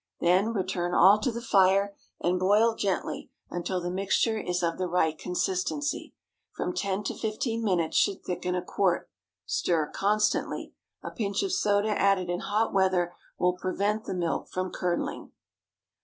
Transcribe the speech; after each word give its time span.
Then, 0.19 0.51
return 0.51 0.95
all 0.95 1.19
to 1.19 1.31
the 1.31 1.43
fire 1.43 1.95
and 2.19 2.39
boil 2.39 2.73
gently 2.73 3.29
until 3.51 3.79
the 3.79 3.91
mixture 3.91 4.39
is 4.39 4.63
of 4.63 4.79
the 4.79 4.87
right 4.87 5.15
consistency. 5.15 6.15
From 6.53 6.73
ten 6.73 7.03
to 7.03 7.13
fifteen 7.13 7.63
minutes 7.63 7.97
should 7.97 8.23
thicken 8.23 8.55
a 8.55 8.63
quart. 8.63 9.11
Stir 9.45 9.91
constantly. 9.93 10.73
A 11.03 11.11
pinch 11.11 11.43
of 11.43 11.51
soda 11.53 11.89
added 11.89 12.31
in 12.31 12.39
hot 12.39 12.73
weather 12.73 13.13
will 13.37 13.53
prevent 13.53 14.05
the 14.05 14.15
milk 14.15 14.49
from 14.49 14.71
curdling. 14.71 15.33